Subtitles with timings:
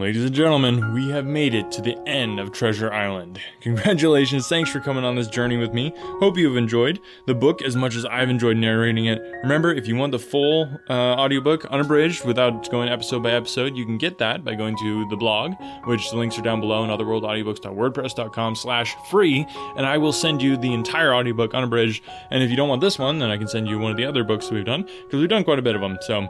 [0.00, 3.38] Ladies and gentlemen, we have made it to the end of Treasure Island.
[3.60, 5.92] Congratulations, thanks for coming on this journey with me.
[6.18, 9.20] Hope you have enjoyed the book as much as I've enjoyed narrating it.
[9.42, 13.84] Remember, if you want the full uh, audiobook unabridged without going episode by episode, you
[13.84, 15.52] can get that by going to the blog,
[15.84, 19.46] which the links are down below, anotherworldaudiobooks.wordpress.com slash free,
[19.76, 22.02] and I will send you the entire audiobook unabridged.
[22.30, 24.06] And if you don't want this one, then I can send you one of the
[24.06, 26.28] other books that we've done, because we've done quite a bit of them, so...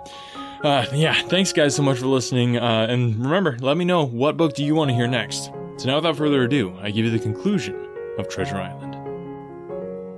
[0.62, 2.56] Uh, yeah, thanks guys so much for listening.
[2.56, 5.52] Uh, and remember, let me know what book do you want to hear next.
[5.76, 7.74] So now, without further ado, I give you the conclusion
[8.18, 8.96] of Treasure Island.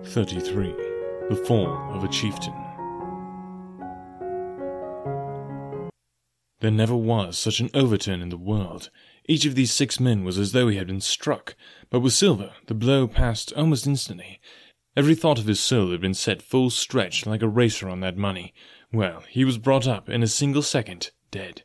[0.06, 0.74] 33.
[1.30, 2.54] The Fall of a Chieftain.
[6.60, 8.90] There never was such an overturn in the world.
[9.26, 11.56] Each of these six men was as though he had been struck,
[11.90, 14.40] but with Silver the blow passed almost instantly.
[14.96, 18.16] Every thought of his soul had been set full stretch like a racer on that
[18.16, 18.54] money.
[18.92, 21.64] Well, he was brought up in a single second, dead.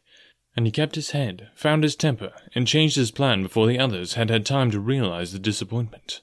[0.55, 4.13] And he kept his head, found his temper, and changed his plan before the others
[4.15, 6.21] had had time to realize the disappointment.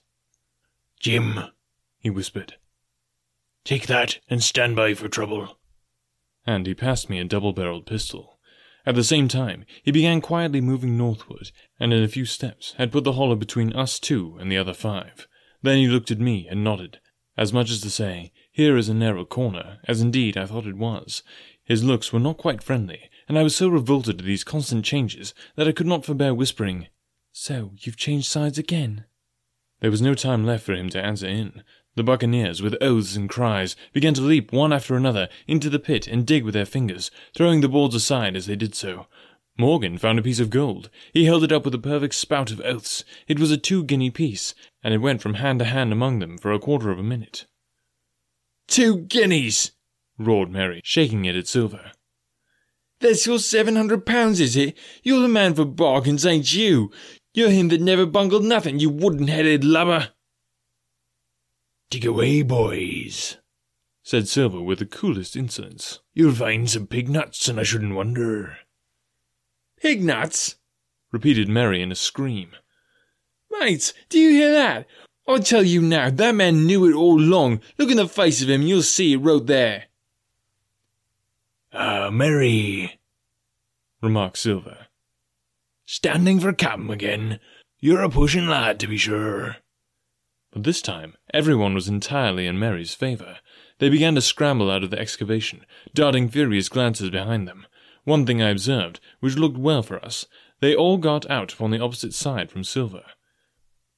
[1.01, 1.39] Jim,
[2.01, 2.57] He whispered,
[3.65, 5.59] take that and stand by for trouble.
[6.47, 8.39] and he passed me a double barreled pistol.
[8.85, 12.93] At the same time, he began quietly moving northward, and in a few steps had
[12.93, 15.27] put the hollow between us two and the other five.
[15.63, 17.01] Then he looked at me and nodded,
[17.37, 20.77] as much as to say, Here is a narrow corner, as indeed I thought it
[20.77, 21.25] was.
[21.65, 25.35] His looks were not quite friendly, and I was so revolted at these constant changes
[25.57, 26.89] that I could not forbear whispering,
[27.33, 29.05] So you've changed sides again?
[29.81, 31.63] There was no time left for him to answer in.
[31.97, 36.07] The buccaneers, with oaths and cries, began to leap one after another into the pit
[36.07, 39.07] and dig with their fingers, throwing the boards aside as they did so.
[39.59, 40.91] Morgan found a piece of gold.
[41.13, 43.05] He held it up with a perfect spout of oaths.
[43.27, 46.37] It was a two guinea piece, and it went from hand to hand among them
[46.37, 47.47] for a quarter of a minute.
[48.69, 49.73] Two guineas!
[50.19, 51.93] roared Merry, shaking it at Silver.
[53.01, 54.77] That's your seven hundred pounds, is it?
[55.03, 56.91] You're the man for bargains, ain't you?
[57.35, 60.09] You're him that never bungled nothing, you wooden headed lubber.
[61.91, 63.37] Dig away, boys,
[64.03, 66.01] said Silver with the coolest insolence.
[66.15, 68.57] You'll find some pig nuts, and I shouldn't wonder.
[69.77, 70.57] Pig nuts?
[71.13, 72.53] repeated Merry in a scream.
[73.51, 74.87] Mates, do you hear that?
[75.29, 77.61] I tell you now, that man knew it all along.
[77.79, 79.85] Look in the face of him, you'll see it wrote there.
[81.79, 82.99] Ah, Merry,
[84.01, 84.87] remarked Silver.
[85.85, 87.39] standing for Captain again.
[87.81, 89.57] You're a pushing lad, to be sure.
[90.53, 93.41] But this time, everyone was entirely in Merry's favor.
[93.79, 97.67] They began to scramble out of the excavation, darting furious glances behind them.
[98.05, 100.25] One thing I observed, which looked well for us,
[100.61, 103.05] they all got out upon the opposite side from Silver.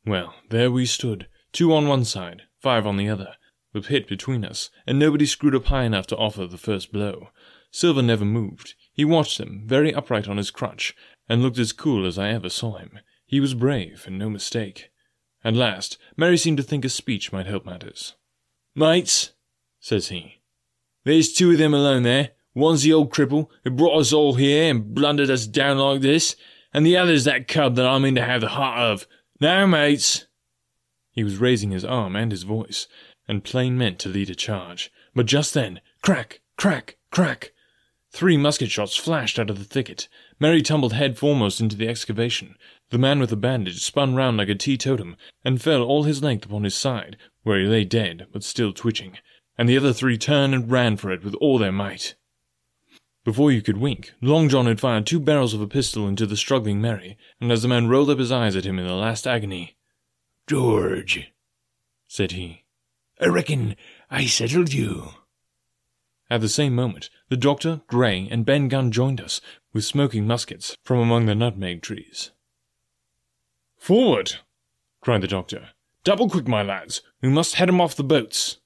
[0.04, 3.36] Well, there we stood, two on one side, five on the other,
[3.72, 7.28] the pit between us, and nobody screwed up high enough to offer the first blow.
[7.70, 8.74] Silver never moved.
[8.92, 10.94] He watched them, very upright on his crutch,
[11.28, 12.98] and looked as cool as I ever saw him.
[13.26, 14.90] He was brave, and no mistake.
[15.44, 18.14] At last, Merry seemed to think a speech might help matters.
[18.74, 19.32] Mates,
[19.80, 20.38] Says he,
[21.04, 22.30] there's two of them alone there.
[22.54, 26.34] One's the old cripple who brought us all here and blundered us down like this,
[26.74, 29.06] and the other's that cub that I mean to have the heart of.
[29.40, 30.26] Now, mates.
[31.12, 32.88] He was raising his arm and his voice,
[33.28, 34.90] and plain meant to lead a charge.
[35.14, 37.52] But just then, crack, crack, crack!
[38.18, 40.08] Three musket shots flashed out of the thicket.
[40.40, 42.56] Merry tumbled head foremost into the excavation.
[42.90, 45.14] The man with the bandage spun round like a teetotum,
[45.44, 49.18] and fell all his length upon his side, where he lay dead, but still twitching.
[49.56, 52.16] And the other three turned and ran for it with all their might.
[53.24, 56.36] Before you could wink, Long John had fired two barrels of a pistol into the
[56.36, 59.28] struggling Merry, and as the man rolled up his eyes at him in the last
[59.28, 59.76] agony,
[60.48, 61.30] George,
[62.08, 62.64] said he,
[63.20, 63.76] I reckon
[64.10, 65.10] I settled you.
[66.30, 69.40] At the same moment, the doctor, Gray, and Ben Gunn joined us,
[69.72, 72.32] with smoking muskets, from among the nutmeg trees.
[73.78, 74.34] Forward!
[75.00, 75.70] cried the doctor.
[76.04, 77.00] Double quick, my lads.
[77.22, 78.58] We must head 'em off the boats.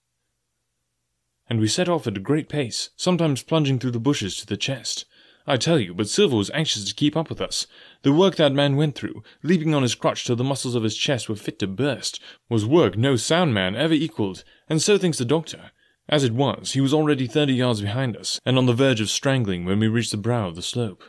[1.48, 4.56] And we set off at a great pace, sometimes plunging through the bushes to the
[4.56, 5.04] chest.
[5.46, 7.66] I tell you, but Silver was anxious to keep up with us.
[8.02, 10.96] The work that man went through, leaping on his crutch till the muscles of his
[10.96, 15.18] chest were fit to burst, was work no sound man ever equalled, and so thinks
[15.18, 15.72] the doctor.
[16.12, 19.08] As it was, he was already thirty yards behind us, and on the verge of
[19.08, 21.04] strangling when we reached the brow of the slope.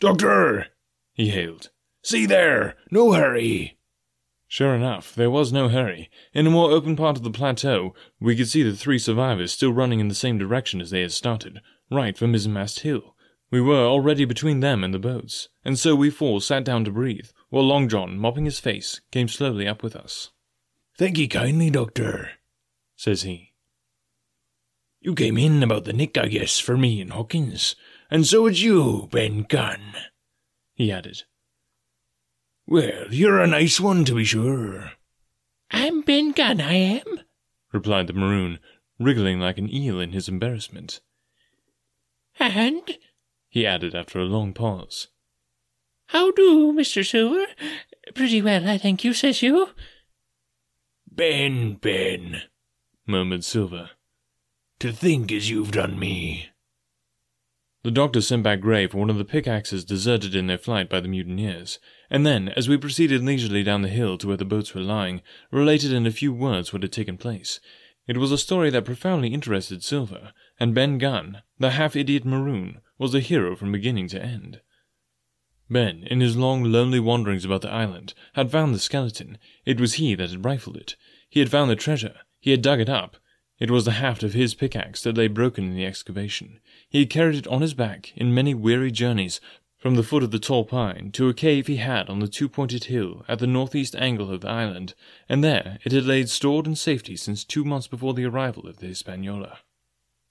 [0.00, 0.66] Doctor,
[1.12, 1.70] He hailed.
[2.02, 3.78] see there, no hurry.
[4.48, 6.10] Sure enough, there was no hurry.
[6.34, 9.72] In a more open part of the plateau, we could see the three survivors still
[9.72, 13.14] running in the same direction as they had started, right for Mizzenmast Hill.
[13.52, 16.90] We were already between them and the boats, and so we four sat down to
[16.90, 20.32] breathe, while Long John, mopping his face, came slowly up with us.
[20.96, 22.30] Thank ye kindly, Doctor,
[22.96, 23.47] Says he,
[25.00, 27.76] You came in about the nick, I guess, for me and Hawkins,
[28.10, 29.94] and so would you, Ben Gunn.
[30.74, 31.22] he added.
[32.66, 34.92] Well, you're a nice one, to be sure.
[35.70, 37.20] I'm Ben Gunn, I am,
[37.72, 38.58] replied the maroon,
[38.98, 41.00] wriggling like an eel in his embarrassment.
[42.40, 42.98] And,
[43.48, 45.08] he added after a long pause,
[46.06, 47.08] how do, Mr.
[47.08, 47.46] Silver?
[48.14, 49.68] Pretty well, I thank you, says you.
[51.10, 52.42] Ben, Ben,
[53.06, 53.90] murmured Silver.
[54.80, 56.50] To think as you've done me.
[57.82, 61.00] The doctor sent back Gray for one of the pickaxes deserted in their flight by
[61.00, 64.74] the mutineers, and then, as we proceeded leisurely down the hill to where the boats
[64.74, 65.20] were lying,
[65.50, 67.58] related in a few words what had taken place.
[68.06, 73.16] It was a story that profoundly interested Silver, and Ben Gunn, the half-idiot maroon, was
[73.16, 74.60] a hero from beginning to end.
[75.68, 79.38] Ben, in his long, lonely wanderings about the island, had found the skeleton.
[79.66, 80.94] It was he that had rifled it.
[81.28, 82.14] He had found the treasure.
[82.38, 83.16] He had dug it up.
[83.58, 86.60] It was the haft of his pickaxe that lay broken in the excavation.
[86.88, 89.40] He had carried it on his back in many weary journeys
[89.78, 92.84] from the foot of the tall pine to a cave he had on the two-pointed
[92.84, 94.94] hill at the northeast angle of the island,
[95.28, 98.78] and there it had laid stored in safety since two months before the arrival of
[98.78, 99.58] the Hispaniola.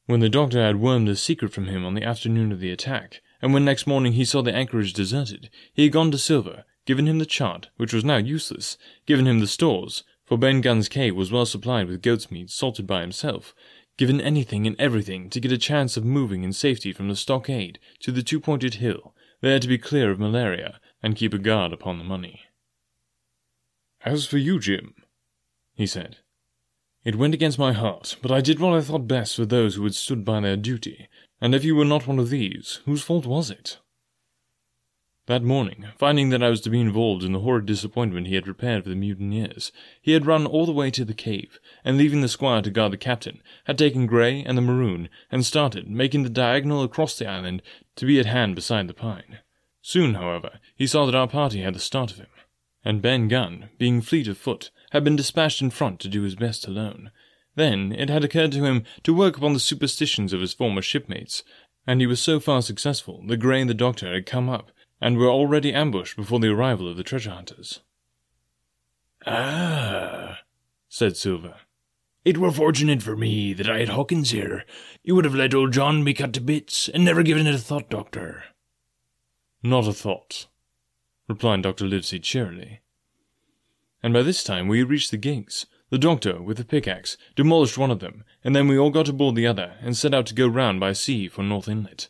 [0.06, 3.21] When the doctor had wormed the secret from him on the afternoon of the attack,
[3.41, 7.07] and when next morning he saw the anchorage deserted, he had gone to Silver, given
[7.07, 11.15] him the chart, which was now useless, given him the stores, for Ben Gunn's cave
[11.15, 13.56] was well supplied with goat's meat salted by himself,
[13.97, 17.79] given anything and everything to get a chance of moving in safety from the stockade
[18.01, 21.97] to the two-pointed hill, there to be clear of malaria and keep a guard upon
[21.97, 22.41] the money.
[24.03, 24.94] As for you, Jim,
[25.74, 26.18] he said,
[27.06, 29.83] it went against my heart, but I did what I thought best for those who
[29.85, 31.07] had stood by their duty,
[31.39, 33.77] and if you were not one of these, whose fault was it?
[35.27, 38.45] That morning, finding that I was to be involved in the horrid disappointment he had
[38.45, 42.21] prepared for the mutineers, he had run all the way to the cave, and leaving
[42.21, 46.24] the squire to guard the captain, had taken Gray and the maroon, and started, making
[46.24, 47.62] the diagonal across the island,
[47.97, 49.39] to be at hand beside the pine.
[49.81, 52.30] Soon, however, he saw that our party had the start of him,
[52.85, 56.35] and Ben Gunn, being fleet of foot, had been dispatched in front to do his
[56.35, 57.12] best alone.
[57.56, 61.44] Then it had occurred to him to work upon the superstitions of his former shipmates,
[61.85, 64.71] and he was so far successful that Gray and the doctor had come up
[65.01, 67.81] and were already ambushed before the arrival of the treasure hunters.
[69.25, 70.39] Ah,
[70.89, 71.55] said Silver.
[72.25, 74.65] It were fortunate for me that I had Hawkins here.
[75.03, 77.59] You would have let old John be cut to bits, and never given it a
[77.59, 78.44] thought, Doctor.
[79.63, 80.47] Not a thought,
[81.27, 81.85] replied Dr.
[81.85, 82.81] Livesey cheerily.
[84.03, 85.65] And by this time we had reached the gigs.
[85.89, 89.35] The doctor, with a pickaxe, demolished one of them, and then we all got aboard
[89.35, 92.09] the other and set out to go round by sea for North Inlet.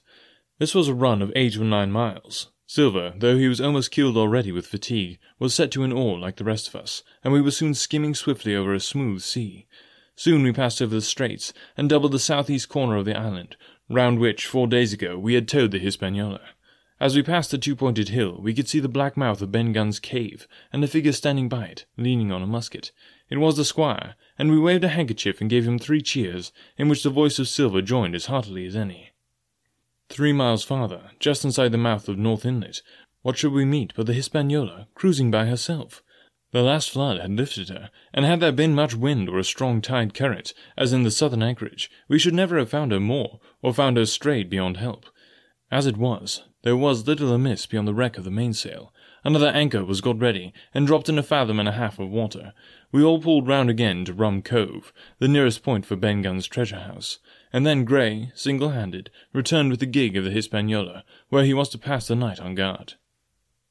[0.58, 4.18] This was a run of eight or nine miles, Silver, though he was almost killed
[4.18, 7.42] already with fatigue, was set to an oar like the rest of us, and we
[7.42, 9.66] were soon skimming swiftly over a smooth sea.
[10.18, 13.56] Soon we passed over the straits and doubled the southeast corner of the island,
[13.88, 16.42] round which, four days ago, we had towed the Hispaniola.
[17.00, 20.02] As we passed the two-pointed hill, we could see the black mouth of Ben Gunn's
[20.02, 22.92] cave, and a figure standing by it, leaning on a musket.
[23.30, 26.90] It was the squire, and we waved a handkerchief and gave him three cheers, in
[26.90, 29.12] which the voice of Silver joined as heartily as any.
[30.10, 32.82] Three miles farther, just inside the mouth of North Inlet,
[33.24, 36.02] what should we meet but the Hispaniola, cruising by herself?
[36.52, 39.82] The last flood had lifted her, and had there been much wind or a strong
[39.82, 43.74] tide current, as in the southern anchorage, we should never have found her more, or
[43.74, 45.08] found her strayed beyond help.
[45.70, 48.94] As it was, there was little amiss beyond the wreck of the mainsail.
[49.26, 52.54] Another anchor was got ready, and dropped in a fathom and a half of water.
[52.94, 56.80] We all pulled round again to Rum Cove, the nearest point for Ben Gunn's treasure
[56.80, 57.20] house
[57.52, 61.78] and then Gray, single-handed, returned with the gig of the Hispaniola, where he was to
[61.78, 62.94] pass the night on guard.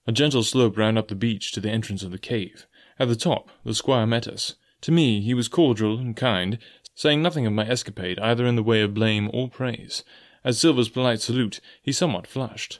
[0.06, 2.66] A gentle slope ran up the beach to the entrance of the cave.
[2.99, 4.54] At the top, the squire met us.
[4.83, 6.59] To me, he was cordial and kind,
[6.95, 10.04] saying nothing of my escapade either in the way of blame or praise.
[10.45, 12.78] At Silver's polite salute, he somewhat flushed.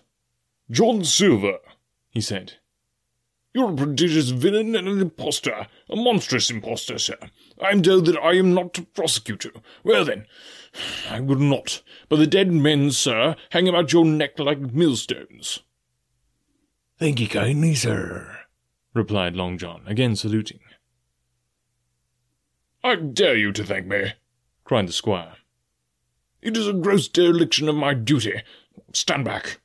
[0.71, 1.59] John Silver,
[2.11, 2.55] he said,
[3.57, 7.17] you're a prodigious villain and an impostor, a monstrous impostor, sir.
[7.59, 9.53] I am told that I am not to prosecute you.
[9.83, 10.27] Well then,
[11.09, 15.61] I would not, but the dead men, sir, hang about your neck like millstones.
[16.99, 18.41] Thank ye kindly, sir,
[18.93, 20.61] replied Long John, again saluting.
[22.85, 24.13] I dare you to thank me,
[24.65, 25.33] cried the squire.
[26.43, 28.43] It is a gross dereliction of my duty.
[28.93, 29.61] Stand back.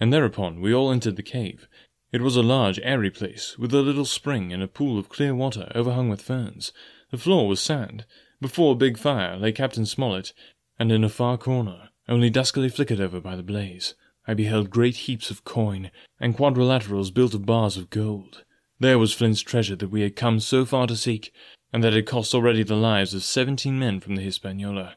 [0.00, 1.68] And thereupon we all entered the cave,
[2.12, 5.34] it was a large, airy place, with a little spring and a pool of clear
[5.34, 6.72] water overhung with ferns.
[7.10, 8.04] The floor was sand.
[8.40, 10.32] Before a big fire lay Captain Smollett,
[10.78, 13.94] and in a far corner, only duskily flickered over by the blaze,
[14.26, 18.44] I beheld great heaps of coin, and quadrilaterals built of bars of gold.
[18.78, 21.32] There was Flint's treasure that we had come so far to seek,
[21.72, 24.96] and that had cost already the lives of seventeen men from the Hispaniola.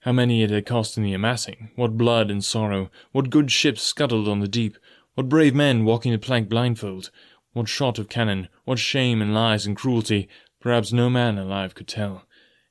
[0.00, 3.82] How many it had cost in the amassing, what blood and sorrow, what good ships
[3.82, 4.76] scuttled on the deep,
[5.14, 7.10] What brave men walking the plank blindfold,
[7.52, 10.28] what shot of cannon, what shame and lies and cruelty,
[10.60, 12.26] perhaps no man alive could tell.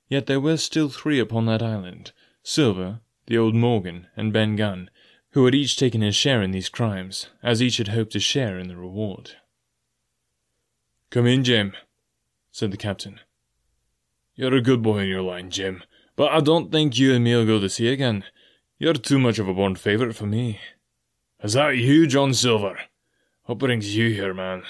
[0.09, 2.11] Yet there were still three upon that island
[2.43, 4.89] Silver, the old Morgan, and Ben Gunn,
[5.31, 8.59] who had each taken his share in these crimes, as each had hoped to share
[8.59, 9.37] in the reward.
[11.09, 11.73] Come in, Jim,
[12.51, 13.21] said the captain.
[14.35, 15.83] You're a good boy in your line, Jim,
[16.17, 18.25] but I don't think you and me'll go to sea again.
[18.77, 20.59] You're too much of a born favourite for me.
[21.43, 22.79] Is that you, John Silver?
[23.43, 24.63] What brings you here, man?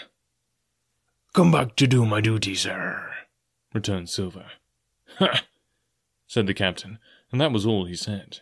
[1.34, 3.12] Come back to do my duty, sir,
[3.76, 4.48] returned Silver.
[5.20, 5.44] Ha!
[6.26, 6.98] said the captain,
[7.32, 8.40] and that was all he said.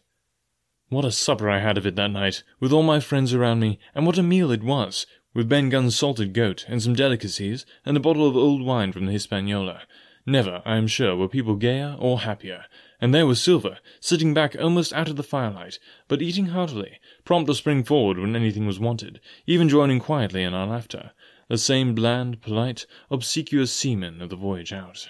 [0.88, 3.80] What a supper I had of it that night, with all my friends around me,
[3.94, 7.98] and what a meal it was, with Ben Gunn's salted goat, and some delicacies, and
[7.98, 9.82] a bottle of old wine from the Hispaniola.
[10.26, 12.64] Never, I am sure, were people gayer or happier,
[13.01, 17.48] and there was Silver, sitting back almost out of the firelight, but eating heartily, prompt
[17.48, 21.12] to spring forward when anything was wanted, even joining quietly in our laughter,
[21.48, 25.10] the same bland, polite, obsequious seaman of the voyage out.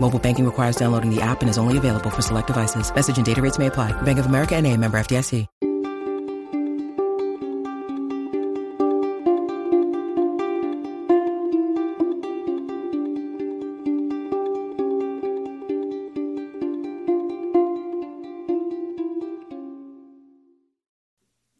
[0.00, 2.92] Mobile banking requires downloading the app and is only available for select devices.
[2.94, 3.92] Message and data rates may apply.
[4.02, 5.46] Bank of America and a member FDIC.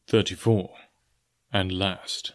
[0.08, 0.70] Thirty-four.
[1.52, 2.32] And last.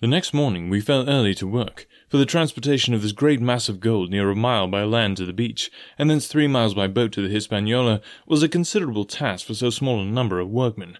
[0.00, 3.68] The next morning we fell early to work, for the transportation of this great mass
[3.68, 6.86] of gold near a mile by land to the beach, and thence three miles by
[6.86, 10.98] boat to the Hispaniola, was a considerable task for so small a number of workmen.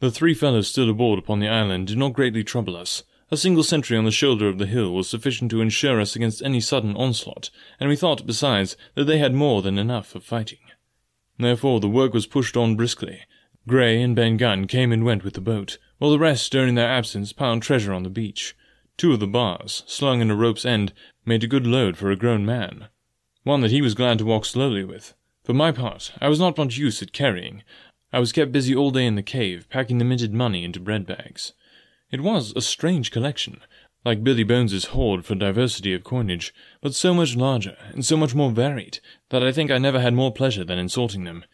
[0.00, 3.02] The three fellows still aboard upon the island did not greatly trouble us.
[3.30, 6.42] A single sentry on the shoulder of the hill was sufficient to ensure us against
[6.42, 10.58] any sudden onslaught, and we thought, besides, that they had more than enough of fighting.
[11.38, 13.22] Therefore the work was pushed on briskly,
[13.68, 16.88] Gray and Ben Gunn came and went with the boat, while the rest, during their
[16.88, 18.56] absence, piled treasure on the beach.
[18.96, 20.92] Two of the bars, slung in a rope's end,
[21.24, 22.88] made a good load for a grown man.
[23.42, 25.14] One that he was glad to walk slowly with.
[25.44, 27.62] For my part, I was not much use at carrying.
[28.12, 31.06] I was kept busy all day in the cave, packing the minted money into bread
[31.06, 31.52] bags.
[32.10, 33.60] It was a strange collection,
[34.04, 38.34] like Billy Bones's hoard for diversity of coinage, but so much larger and so much
[38.34, 41.44] more varied that I think I never had more pleasure than in sorting them.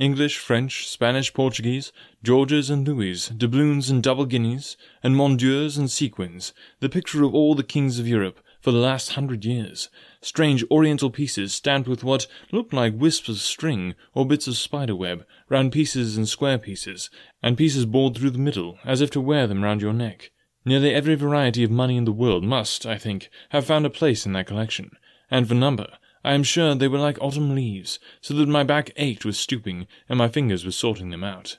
[0.00, 1.92] English, French, Spanish, Portuguese,
[2.22, 7.54] Georges and Louis, doubloons and double guineas, and moidores and sequins, the picture of all
[7.54, 9.90] the kings of Europe for the last hundred years,
[10.22, 14.96] strange oriental pieces stamped with what looked like wisps of string or bits of spider
[14.96, 17.10] web, round pieces and square pieces,
[17.42, 20.30] and pieces bored through the middle, as if to wear them round your neck.
[20.64, 24.24] Nearly every variety of money in the world must, I think, have found a place
[24.24, 24.92] in that collection,
[25.30, 25.88] and for number,
[26.22, 29.86] I am sure they were like autumn leaves, so that my back ached with stooping,
[30.08, 31.58] and my fingers were sorting them out.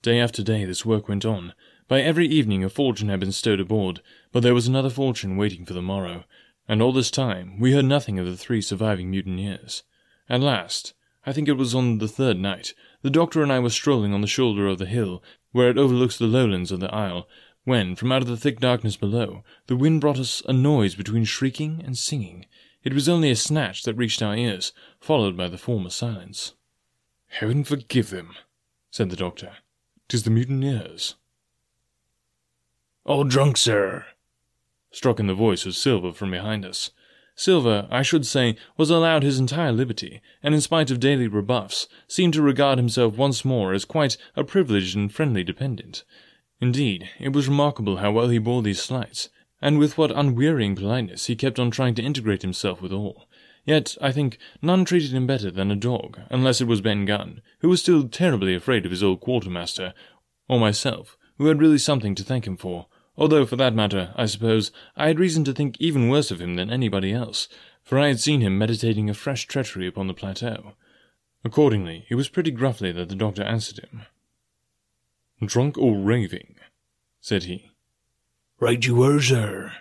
[0.00, 1.52] Day after day this work went on.
[1.88, 4.00] By every evening a fortune had been stowed aboard,
[4.32, 6.24] but there was another fortune waiting for the morrow,
[6.66, 9.82] and all this time we heard nothing of the three surviving mutineers.
[10.28, 10.94] At last,
[11.26, 14.20] I think it was on the third night, the doctor and I were strolling on
[14.20, 17.28] the shoulder of the hill, where it overlooks the lowlands of the isle,
[17.64, 21.24] when, from out of the thick darkness below, the wind brought us a noise between
[21.24, 22.46] shrieking and singing.
[22.86, 26.54] It was only a snatch that reached our ears, followed by the former silence.
[27.26, 28.36] Heaven forgive them,
[28.92, 29.56] said the doctor.
[30.06, 31.16] "'Tis the mutineers.
[33.04, 34.06] All drunk, sir,
[34.92, 36.92] struck in the voice of Silver from behind us.
[37.34, 41.88] Silver, I should say, was allowed his entire liberty, and in spite of daily rebuffs,
[42.06, 46.04] seemed to regard himself once more as quite a privileged and friendly dependent.
[46.60, 49.28] Indeed, it was remarkable how well he bore these slights,
[49.60, 53.28] and with what unwearying politeness he kept on trying to integrate himself with all.
[53.64, 57.42] Yet, I think, none treated him better than a dog, unless it was Ben Gunn,
[57.60, 59.92] who was still terribly afraid of his old quartermaster,
[60.48, 62.86] or myself, who had really something to thank him for,
[63.16, 66.54] although, for that matter, I suppose, I had reason to think even worse of him
[66.54, 67.48] than anybody else,
[67.82, 70.74] for I had seen him meditating a fresh treachery upon the plateau.
[71.44, 74.02] Accordingly, it was pretty gruffly that the doctor answered him.
[75.44, 76.56] Drunk or raving?
[77.20, 77.70] said he.
[78.58, 79.72] Right you were, sir,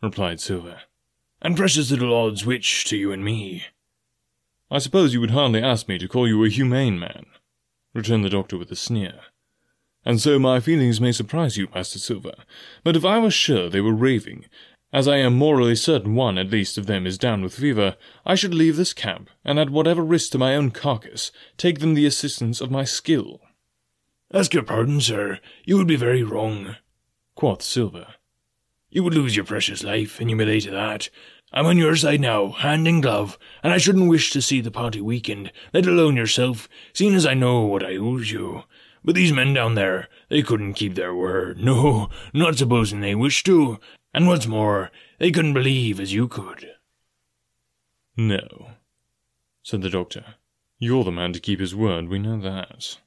[0.00, 0.80] replied Silver.
[1.42, 3.64] and precious little odds which to you and me.
[4.70, 7.26] I suppose you would hardly ask me to call you a humane man,
[7.92, 9.20] returned the doctor with a sneer.
[10.04, 12.34] And so my feelings may surprise you, Master Silver,
[12.82, 14.46] but if I were sure they were raving,
[14.94, 18.34] as I am morally certain one at least of them is down with fever, I
[18.34, 22.06] should leave this camp, and at whatever risk to my own carcass, take them the
[22.06, 23.40] assistance of my skill.
[24.32, 25.38] Ask your pardon, sir.
[25.64, 26.76] You would be very wrong,
[27.34, 28.06] quoth Silver.
[28.92, 31.08] You would lose your precious life, and you may lay to that.
[31.50, 34.70] I'm on your side now, hand in glove, and I shouldn't wish to see the
[34.70, 38.64] party weakened, let alone yourself, seeing as I know what I owes you.
[39.02, 43.46] But these men down there, they couldn't keep their word, no, not supposing they wished
[43.46, 43.80] to,
[44.12, 46.72] and what's more, they couldn't believe as you could.
[48.14, 48.72] No,
[49.62, 50.34] said the doctor.
[50.78, 52.98] You're the man to keep his word, we know that.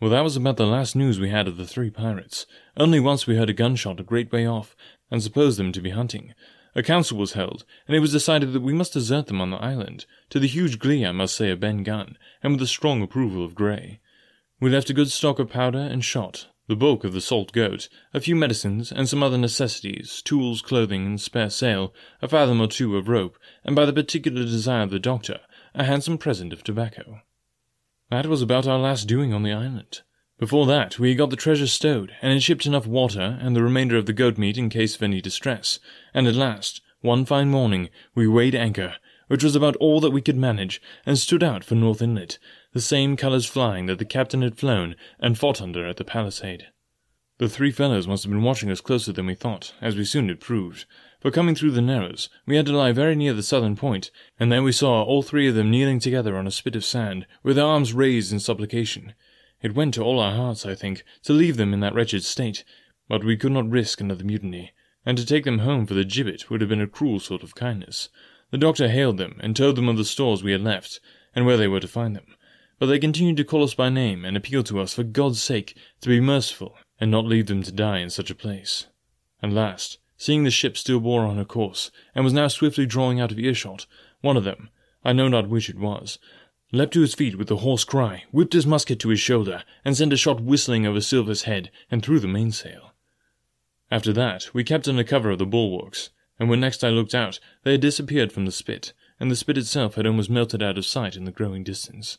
[0.00, 2.46] Well, that was about the last news we had of the three pirates.
[2.76, 4.74] Only once we heard a gunshot a great way off,
[5.10, 6.34] and supposed them to be hunting.
[6.74, 9.58] A council was held, and it was decided that we must desert them on the
[9.58, 13.00] island, to the huge glee, I must say, of Ben Gunn, and with the strong
[13.00, 14.00] approval of Grey.
[14.60, 17.88] We left a good stock of powder and shot, the bulk of the salt goat,
[18.12, 22.66] a few medicines, and some other necessities, tools, clothing, and spare sail, a fathom or
[22.66, 25.40] two of rope, and by the particular desire of the doctor,
[25.76, 27.20] a handsome present of tobacco.
[28.10, 30.02] That was about our last doing on the island.
[30.36, 33.96] Before that, we got the treasure stowed, and had shipped enough water and the remainder
[33.96, 35.78] of the goat meat in case of any distress,
[36.12, 38.96] and at last, one fine morning, we weighed anchor,
[39.28, 42.40] which was about all that we could manage, and stood out for North Inlet,
[42.72, 46.66] the same colours flying that the captain had flown and fought under at the palisade.
[47.38, 50.28] The three fellows must have been watching us closer than we thought, as we soon
[50.28, 50.84] had proved,
[51.20, 54.10] for coming through the narrows, we had to lie very near the southern point,
[54.40, 57.24] and there we saw all three of them kneeling together on a spit of sand,
[57.44, 59.14] with their arms raised in supplication.
[59.64, 62.64] It went to all our hearts, I think, to leave them in that wretched state,
[63.08, 64.72] but we could not risk another mutiny,
[65.06, 67.54] and to take them home for the gibbet would have been a cruel sort of
[67.54, 68.10] kindness.
[68.50, 71.00] The doctor hailed them, and told them of the stores we had left,
[71.34, 72.36] and where they were to find them.
[72.78, 75.74] But they continued to call us by name, and appeal to us, for God's sake,
[76.02, 78.88] to be merciful, and not leave them to die in such a place.
[79.42, 83.18] At last, seeing the ship still bore on her course, and was now swiftly drawing
[83.18, 83.86] out of earshot,
[84.20, 84.68] one of them,
[85.02, 86.18] I know not which it was,
[86.74, 89.96] leapt to his feet with a hoarse cry, whipped his musket to his shoulder, and
[89.96, 92.92] sent a shot whistling over Silver's head and through the mainsail.
[93.90, 97.38] After that, we kept under cover of the bulwarks, and when next I looked out,
[97.62, 100.84] they had disappeared from the spit, and the spit itself had almost melted out of
[100.84, 102.18] sight in the growing distance.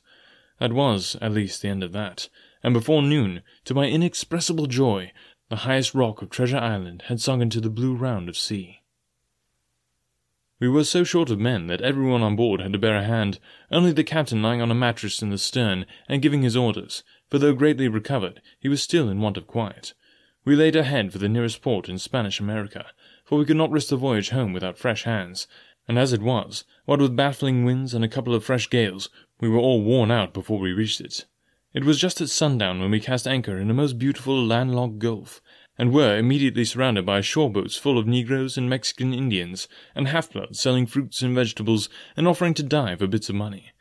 [0.59, 2.29] That was, at least, the end of that,
[2.63, 5.11] and before noon, to my inexpressible joy,
[5.49, 8.81] the highest rock of Treasure Island had sunk into the blue round of sea.
[10.57, 13.39] We were so short of men that everyone on board had to bear a hand,
[13.71, 17.39] only the captain lying on a mattress in the stern and giving his orders, for
[17.39, 19.93] though greatly recovered, he was still in want of quiet.
[20.45, 22.85] We laid ahead for the nearest port in Spanish America,
[23.25, 25.45] for we could not risk the voyage home without fresh hands,
[25.89, 29.09] and as it was, what with baffling winds and a couple of fresh gales,
[29.41, 31.25] we were all worn out before we reached it.
[31.73, 35.41] It was just at sundown when we cast anchor in a most beautiful landlocked gulf,
[35.77, 40.59] and were immediately surrounded by shore boats full of Negroes and Mexican Indians, and half-bloods
[40.59, 43.71] selling fruits and vegetables, and offering to die for bits of money.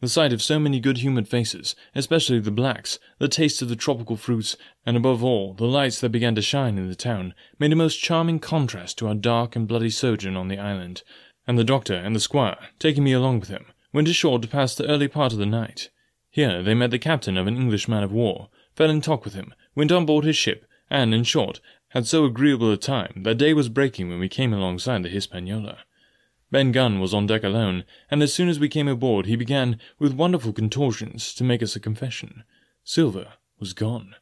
[0.00, 4.16] The sight of so many good-humoured faces, especially the blacks, the taste of the tropical
[4.16, 4.56] fruits,
[4.86, 7.98] and above all, the lights that began to shine in the town, made a most
[7.98, 11.02] charming contrast to our dark and bloody sojourn on the island,
[11.46, 14.74] and the doctor and the squire, taking me along with him, went ashore to pass
[14.74, 15.90] the early part of the night.
[16.30, 19.34] Here they met the captain of an English man of war, fell in talk with
[19.34, 23.38] him, went on board his ship, and, in short, had so agreeable a time that
[23.38, 25.78] day was breaking when we came alongside the Hispaniola.
[26.50, 29.78] Ben Gunn was on deck alone, and as soon as we came aboard he began,
[29.98, 32.42] with wonderful contortions, to make us a confession.
[32.82, 34.16] Silver was gone.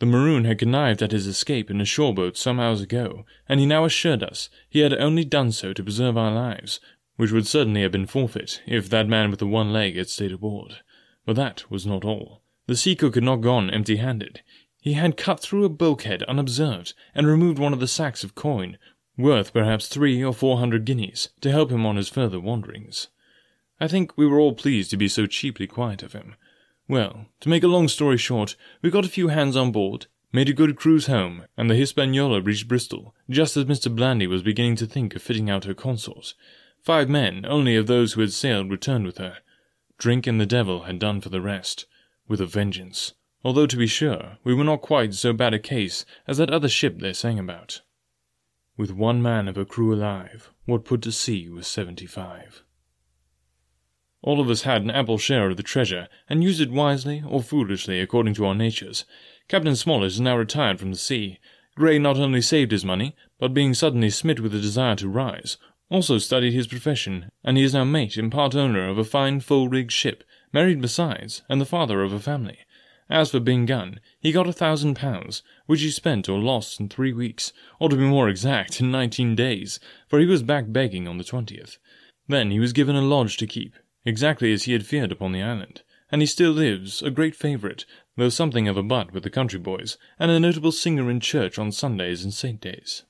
[0.00, 3.60] The Maroon had connived at his escape in a shore boat some hours ago, and
[3.60, 6.80] he now assured us he had only done so to preserve our lives,
[7.16, 10.32] which would certainly have been forfeit if that man with the one leg had stayed
[10.32, 10.78] aboard.
[11.26, 12.42] But that was not all.
[12.66, 14.40] The sea cook had not gone empty-handed.
[14.82, 18.78] He had cut through a bulkhead unobserved, and removed one of the sacks of coin,
[19.18, 23.08] worth perhaps three or four hundred guineas, to help him on his further wanderings.
[23.78, 26.34] I think we were all pleased to be so cheaply quiet of him.
[26.88, 30.48] Well, to make a long story short, we got a few hands on board, made
[30.48, 33.94] a good cruise home, and the Hispaniola reached Bristol, just as Mr.
[33.94, 36.32] Blandy was beginning to think of fitting out her consort.
[36.80, 39.40] Five men only of those who had sailed returned with her.
[39.98, 41.84] Drink and the devil had done for the rest,
[42.26, 46.04] with a vengeance although to be sure, we were not quite so bad a case
[46.26, 47.80] as that other ship they sang about.
[48.76, 52.62] With one man of her crew alive, what put to sea was seventy-five.
[54.22, 57.42] All of us had an ample share of the treasure, and used it wisely or
[57.42, 59.06] foolishly according to our natures.
[59.48, 61.38] Captain Smollett is now retired from the sea.
[61.74, 65.56] Grey not only saved his money, but being suddenly smit with a desire to rise,
[65.90, 69.40] also studied his profession, and he is now mate and part owner of a fine
[69.40, 70.22] full-rigged ship,
[70.52, 72.58] married besides, and the father of a family.
[73.10, 76.88] As for Ben Gunn, he got a thousand pounds, which he spent or lost in
[76.88, 81.08] three weeks, or to be more exact, in nineteen days, for he was back begging
[81.08, 81.78] on the twentieth.
[82.28, 85.42] Then he was given a lodge to keep, exactly as he had feared upon the
[85.42, 87.84] island, and he still lives, a great favourite,
[88.16, 91.58] though something of a butt with the country boys, and a notable singer in church
[91.58, 93.02] on Sundays and Saint days.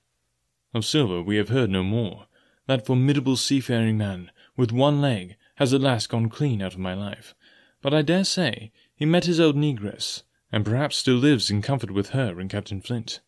[0.73, 2.25] Of Silver we have heard no more.
[2.67, 6.95] That formidable seafaring man, with one leg, has at last gone clean out of my
[6.95, 7.35] life.
[7.83, 11.91] But I dare say he met his old negress, and perhaps still lives in comfort
[11.91, 13.21] with her and Captain Flint.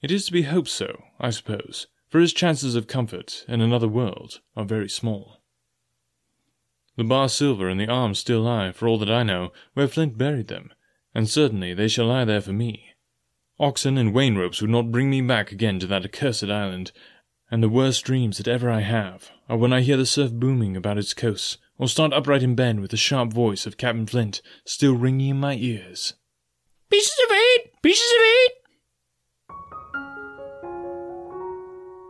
[0.00, 3.86] It is to be hoped so, I suppose, for his chances of comfort in another
[3.86, 5.42] world are very small.
[6.96, 10.16] The bar silver and the arms still lie, for all that I know, where Flint
[10.16, 10.72] buried them,
[11.14, 12.94] and certainly they shall lie there for me.
[13.60, 16.92] Oxen and wain ropes would not bring me back again to that accursed island,
[17.50, 20.78] and the worst dreams that ever I have are when I hear the surf booming
[20.78, 24.42] about its coasts, or stand upright in bed with the sharp voice of Captain Flint
[24.64, 26.14] still ringing in my ears.
[26.90, 27.70] Pieces of eight!
[27.82, 28.52] Pieces of eight!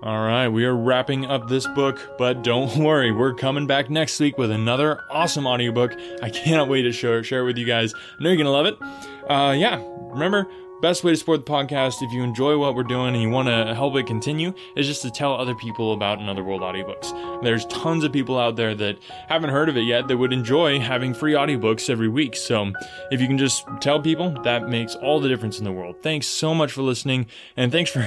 [0.03, 4.21] All right, we are wrapping up this book, but don't worry, we're coming back next
[4.21, 5.95] week with another awesome audiobook.
[6.23, 7.93] I cannot wait to share, share it with you guys.
[7.95, 8.77] I know you're to love it.
[9.29, 10.47] Uh, yeah, remember,
[10.83, 13.49] Best way to support the podcast, if you enjoy what we're doing and you want
[13.49, 17.43] to help it continue, is just to tell other people about Another World Audiobooks.
[17.43, 20.79] There's tons of people out there that haven't heard of it yet that would enjoy
[20.79, 22.37] having free audiobooks every week.
[22.37, 22.73] So
[23.11, 25.97] if you can just tell people, that makes all the difference in the world.
[26.03, 28.07] Thanks so much for listening, and thanks for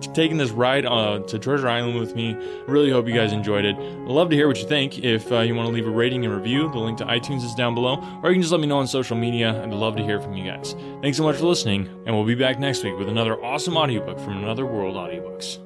[0.14, 2.34] taking this ride uh, to Treasure Island with me.
[2.66, 3.76] Really hope you guys enjoyed it.
[3.76, 5.00] I'd love to hear what you think.
[5.00, 7.54] If uh, you want to leave a rating and review, the link to iTunes is
[7.54, 9.62] down below, or you can just let me know on social media.
[9.62, 10.74] I'd love to hear from you guys.
[11.02, 14.18] Thanks so much for listening and we'll be back next week with another awesome audiobook
[14.20, 15.65] from Another World Audiobooks.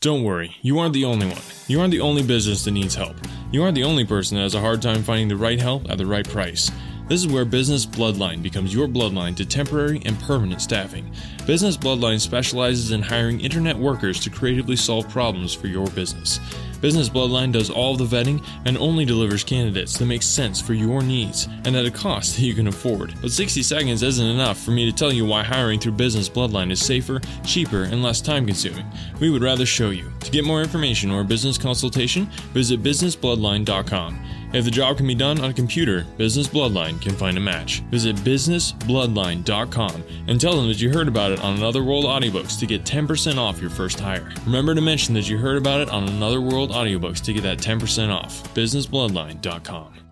[0.00, 1.40] Don't worry, you aren't the only one.
[1.66, 3.16] You aren't the only business that needs help.
[3.50, 5.96] You aren't the only person that has a hard time finding the right help at
[5.96, 6.70] the right price.
[7.06, 11.12] This is where Business Bloodline becomes your bloodline to temporary and permanent staffing.
[11.46, 16.40] Business Bloodline specializes in hiring internet workers to creatively solve problems for your business.
[16.80, 21.02] Business Bloodline does all the vetting and only delivers candidates that make sense for your
[21.02, 23.14] needs and at a cost that you can afford.
[23.20, 26.70] But 60 seconds isn't enough for me to tell you why hiring through Business Bloodline
[26.70, 28.86] is safer, cheaper, and less time consuming.
[29.20, 30.10] We would rather show you.
[30.20, 34.18] To get more information or a business consultation, visit businessbloodline.com.
[34.54, 37.80] If the job can be done on a computer, Business Bloodline can find a match.
[37.90, 42.66] Visit businessbloodline.com and tell them that you heard about it on Another World Audiobooks to
[42.66, 44.30] get 10% off your first hire.
[44.46, 47.58] Remember to mention that you heard about it on Another World Audiobooks to get that
[47.58, 48.44] 10% off.
[48.54, 50.03] businessbloodline.com.